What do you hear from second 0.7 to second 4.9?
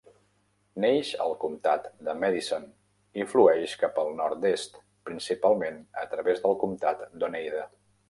Neix al comtat de Madison i flueix cap al nord-est,